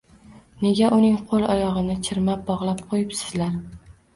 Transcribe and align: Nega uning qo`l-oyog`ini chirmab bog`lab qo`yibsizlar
Nega 0.65 0.87
uning 0.97 1.19
qo`l-oyog`ini 1.33 1.99
chirmab 2.09 2.43
bog`lab 2.51 2.85
qo`yibsizlar 2.95 3.57